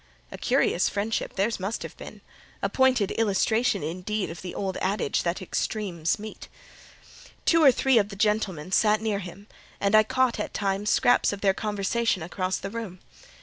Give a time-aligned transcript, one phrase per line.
[0.31, 2.21] A curious friendship theirs must have been:
[2.63, 6.47] a pointed illustration, indeed, of the old adage that "extremes meet."
[7.45, 9.45] Two or three of the gentlemen sat near him,
[9.79, 12.97] and I caught at times scraps of their conversation across the room.